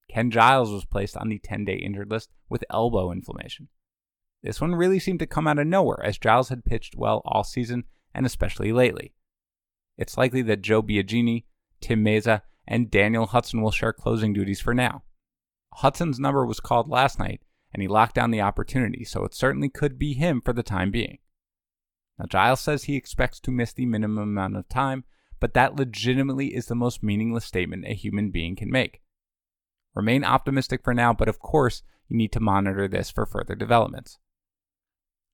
Ken 0.09 0.31
Giles 0.31 0.71
was 0.71 0.85
placed 0.85 1.17
on 1.17 1.29
the 1.29 1.39
10 1.39 1.65
day 1.65 1.75
injured 1.75 2.11
list 2.11 2.31
with 2.49 2.65
elbow 2.71 3.11
inflammation. 3.11 3.69
This 4.43 4.61
one 4.61 4.75
really 4.75 4.99
seemed 4.99 5.21
to 5.21 5.27
come 5.27 5.47
out 5.47 5.59
of 5.59 5.67
nowhere 5.67 6.03
as 6.05 6.19
Giles 6.19 6.49
had 6.49 6.65
pitched 6.65 6.97
well 6.97 7.23
all 7.25 7.45
season 7.45 7.85
and 8.15 8.27
especially 8.27 8.73
lately. 8.73 9.15
It's 9.97 10.17
likely 10.17 10.43
that 10.43 10.63
Joe 10.63 10.83
Biagini, 10.83 11.45
Tim 11.81 12.05
Mayza, 12.05 12.43
and 12.67 12.91
Daniel 12.91 13.27
Hudson 13.27 13.61
will 13.61 13.71
share 13.71 13.93
closing 13.93 14.33
duties 14.33 14.61
for 14.61 14.75
now. 14.75 15.03
Hudson's 15.75 16.21
number 16.21 16.47
was 16.47 16.61
called 16.61 16.89
last 16.89 17.19
night, 17.19 17.41
and 17.73 17.83
he 17.83 17.89
locked 17.89 18.15
down 18.15 18.31
the 18.31 18.41
opportunity, 18.41 19.05
so 19.05 19.25
it 19.25 19.35
certainly 19.35 19.69
could 19.69 19.99
be 19.99 20.15
him 20.15 20.41
for 20.41 20.53
the 20.53 20.63
time 20.63 20.91
being. 20.91 21.19
Now, 22.19 22.27
Giles 22.27 22.61
says 22.61 22.85
he 22.85 22.97
expects 22.97 23.41
to 23.41 23.51
miss 23.51 23.73
the 23.73 23.87
minimum 23.87 24.23
amount 24.23 24.57
of 24.57 24.69
time, 24.69 25.05
but 25.41 25.55
that 25.55 25.77
legitimately 25.77 26.55
is 26.55 26.67
the 26.67 26.75
most 26.75 27.03
meaningless 27.03 27.45
statement 27.45 27.87
a 27.87 27.95
human 27.95 28.31
being 28.31 28.55
can 28.55 28.71
make. 28.71 29.01
Remain 29.95 30.25
optimistic 30.25 30.83
for 30.85 30.95
now, 30.95 31.13
but 31.13 31.29
of 31.29 31.39
course, 31.39 31.83
you 32.09 32.17
need 32.17 32.33
to 32.33 32.41
monitor 32.41 32.87
this 32.87 33.11
for 33.11 33.27
further 33.27 33.55
developments. 33.55 34.19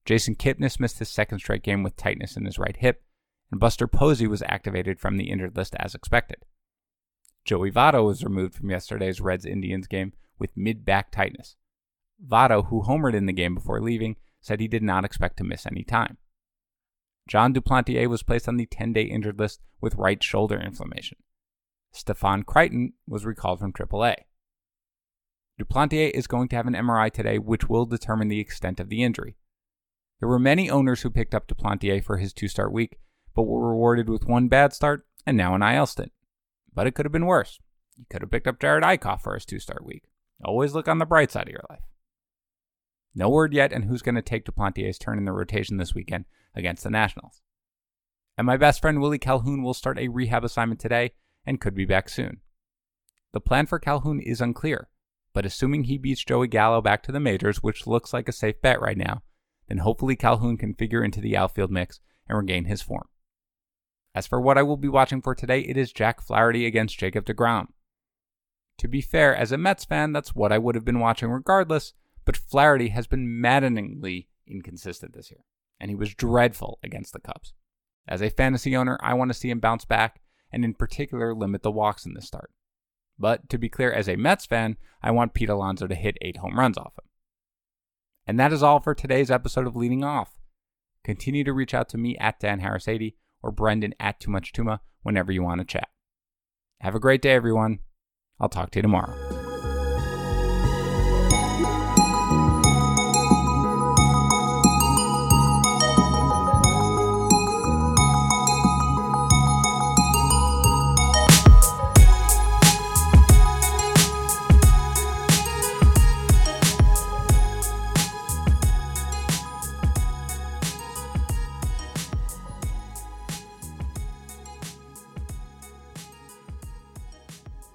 Jason 0.05 0.35
Kipnis 0.35 0.81
missed 0.81 0.99
his 0.99 1.11
second 1.11 1.41
straight 1.41 1.62
game 1.62 1.83
with 1.83 1.97
tightness 1.97 2.37
in 2.37 2.47
his 2.47 2.59
right 2.59 2.77
hip, 2.77 3.03
and 3.50 3.61
Buster 3.61 3.87
Posey 3.87 4.26
was 4.26 4.43
activated 4.43 5.00
from 5.00 5.17
the 5.17 5.31
injured 5.31 5.57
list 5.57 5.75
as 5.78 5.95
expected. 5.95 6.45
Joey 7.45 7.71
Votto 7.71 8.05
was 8.05 8.25
removed 8.25 8.55
from 8.55 8.71
yesterday's 8.71 9.21
Reds 9.21 9.47
Indians 9.47 9.87
game 9.87 10.12
with 10.38 10.57
mid 10.57 10.85
back 10.85 11.11
tightness. 11.11 11.57
Votto, 12.26 12.67
who 12.67 12.83
homered 12.83 13.14
in 13.14 13.26
the 13.26 13.33
game 13.33 13.55
before 13.55 13.81
leaving, 13.81 14.17
said 14.40 14.61
he 14.61 14.69
did 14.69 14.83
not 14.83 15.05
expect 15.05 15.38
to 15.38 15.45
miss 15.45 15.67
any 15.67 15.83
time. 15.83 16.19
Jon 17.28 17.52
Duplantier 17.52 18.09
was 18.09 18.23
placed 18.23 18.49
on 18.49 18.57
the 18.57 18.67
10 18.67 18.93
day 18.93 19.02
injured 19.02 19.38
list 19.38 19.61
with 19.81 19.95
right 19.95 20.23
shoulder 20.23 20.59
inflammation. 20.59 21.19
Stefan 21.93 22.43
Crichton 22.43 22.95
was 23.07 23.25
recalled 23.25 23.61
from 23.61 23.73
AAA. 23.73 24.17
Duplantier 25.59 26.11
is 26.11 26.26
going 26.26 26.49
to 26.49 26.57
have 26.57 26.67
an 26.67 26.75
MRI 26.75 27.12
today, 27.12 27.38
which 27.38 27.69
will 27.69 27.87
determine 27.87 28.28
the 28.28 28.40
extent 28.40 28.78
of 28.78 28.88
the 28.88 29.02
injury. 29.02 29.37
There 30.21 30.28
were 30.28 30.38
many 30.38 30.71
owners 30.71 31.02
who 31.02 31.11
picked 31.11 31.35
up 31.35 31.49
Duplantier 31.49 32.02
for 32.02 32.19
his 32.19 32.33
two 32.33 32.49
start 32.49 32.73
week, 32.73 32.99
but 33.38 33.45
we 33.45 33.52
were 33.52 33.71
rewarded 33.71 34.09
with 34.09 34.25
one 34.25 34.49
bad 34.49 34.73
start 34.73 35.07
and 35.25 35.37
now 35.37 35.54
an 35.54 35.62
IL 35.62 35.87
stint. 35.87 36.11
But 36.75 36.88
it 36.88 36.97
could 36.97 37.07
have 37.07 37.12
been 37.12 37.25
worse. 37.25 37.61
You 37.97 38.04
could 38.11 38.21
have 38.21 38.33
picked 38.33 38.49
up 38.49 38.59
Jerad 38.59 38.83
Eickhoff 38.83 39.21
for 39.21 39.35
his 39.35 39.45
two 39.45 39.61
start 39.61 39.85
week. 39.85 40.09
Always 40.45 40.75
look 40.75 40.88
on 40.88 40.99
the 40.99 41.07
bright 41.07 41.30
side 41.30 41.47
of 41.47 41.52
your 41.52 41.64
life. 41.71 41.85
No 43.14 43.28
word 43.28 43.52
yet 43.54 43.73
on 43.73 43.83
who's 43.83 44.02
going 44.02 44.16
to 44.16 44.23
take 44.23 44.45
Duplantier's 44.45 44.99
turn 44.99 45.18
in 45.18 45.25
the 45.25 45.30
rotation 45.30 45.76
this 45.76 45.95
weekend 45.95 46.25
against 46.52 46.83
the 46.83 46.90
Nationals. 46.90 47.40
And 48.37 48.45
my 48.45 48.57
best 48.57 48.80
friend 48.80 49.00
Willie 49.00 49.21
Calhoun 49.21 49.62
will 49.62 49.73
start 49.73 50.00
a 50.00 50.09
rehab 50.09 50.42
assignment 50.42 50.80
today 50.80 51.12
and 51.47 51.61
could 51.61 51.76
be 51.76 51.85
back 51.85 52.09
soon. 52.09 52.40
The 53.33 53.40
plan 53.40 53.66
for 53.66 53.78
Calhoun 53.78 54.18
is 54.18 54.40
unclear, 54.40 54.88
but 55.33 55.47
assuming 55.47 55.85
he 55.85 55.97
beats 55.97 56.25
Joey 56.25 56.49
Gallo 56.49 56.80
back 56.80 57.04
to 57.04 57.12
the 57.12 57.21
majors, 57.21 57.62
which 57.62 57.87
looks 57.87 58.12
like 58.12 58.28
a 58.28 58.33
safe 58.33 58.61
bet 58.61 58.80
right 58.80 58.99
now, 58.99 59.23
then 59.68 59.78
hopefully 59.78 60.16
Calhoun 60.16 60.57
can 60.57 60.75
figure 60.75 61.04
into 61.04 61.21
the 61.21 61.37
outfield 61.37 61.71
mix 61.71 62.00
and 62.28 62.37
regain 62.37 62.64
his 62.64 62.83
form. 62.83 63.07
As 64.15 64.27
for 64.27 64.41
what 64.41 64.59
I 64.59 64.62
will 64.62 64.77
be 64.77 64.88
watching 64.88 65.23
for 65.23 65.35
today, 65.35 65.61
it 65.61 65.77
is 65.77 65.93
Jack 65.93 66.21
Flaherty 66.21 66.67
against 66.67 66.99
Jacob 66.99 67.25
DeGrom. 67.25 67.69
To 68.79 68.88
be 68.88 69.00
fair, 69.00 69.35
as 69.35 69.53
a 69.53 69.59
Mets 69.59 69.85
fan, 69.85 70.12
that's 70.12 70.35
what 70.35 70.53
I 70.53 70.59
would 70.59 70.75
have 70.75 70.85
been 70.85 71.00
watching 71.00 71.31
regardless, 71.31 71.95
but 72.25 72.37
Flaherty 72.37 72.88
has 72.88 73.07
been 73.07 73.41
maddeningly 73.41 74.29
inconsistent 74.47 75.15
this 75.15 75.31
year, 75.31 75.45
and 75.81 75.91
he 75.91 75.97
was 75.97 76.15
dreadful 76.15 76.79
against 76.83 77.12
the 77.12 77.21
Cubs. 77.21 77.55
As 78.07 78.23
a 78.23 78.31
fantasy 78.31 78.77
owner, 78.77 78.99
I 79.03 79.15
want 79.15 79.31
to 79.31 79.38
see 79.38 79.50
him 79.50 79.61
bounce 79.61 79.85
back, 79.85 80.21
and 80.50 80.65
in 80.65 80.75
particular, 80.75 81.35
limit 81.35 81.62
the 81.62 81.71
walks 81.71 82.07
in 82.07 82.15
this 82.15 82.27
start. 82.27 82.50
But 83.19 83.49
to 83.50 83.59
be 83.59 83.69
clear, 83.69 83.93
as 83.93 84.09
a 84.09 84.17
Mets 84.17 84.47
fan, 84.47 84.77
I 85.03 85.11
want 85.11 85.35
Pete 85.35 85.49
Alonso 85.49 85.87
to 85.87 85.95
hit 85.95 86.17
eight 86.23 86.38
home 86.38 86.59
runs 86.59 86.79
off 86.79 86.95
him. 86.99 87.09
And 88.27 88.38
that 88.38 88.53
is 88.53 88.62
all 88.62 88.79
for 88.79 88.95
today's 88.95 89.31
episode 89.31 89.67
of 89.67 89.75
Leading 89.75 90.05
Off. 90.05 90.38
Continue 91.03 91.45
to 91.45 91.53
reach 91.53 91.75
out 91.75 91.88
to 91.91 91.99
me 91.99 92.17
at 92.19 92.38
Dan 92.38 92.61
Harris80 92.61 93.15
or 93.42 93.50
Brendan 93.50 93.95
at 94.00 94.21
Too 94.21 94.30
Much 94.30 94.52
Tuma 94.52 94.80
whenever 95.02 95.33
you 95.33 95.42
want 95.42 95.61
to 95.61 95.64
chat. 95.64 95.88
Have 96.80 96.95
a 96.95 97.00
great 97.00 97.23
day, 97.23 97.33
everyone. 97.33 97.80
I'll 98.40 98.49
talk 98.49 98.71
to 98.71 98.78
you 98.78 98.83
tomorrow. 98.83 99.27